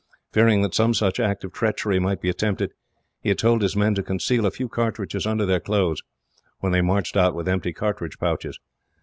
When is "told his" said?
3.37-3.75